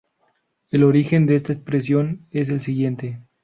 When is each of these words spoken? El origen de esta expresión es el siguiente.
El 0.71 0.83
origen 0.83 1.27
de 1.27 1.35
esta 1.35 1.53
expresión 1.53 2.25
es 2.31 2.49
el 2.49 2.59
siguiente. 2.59 3.21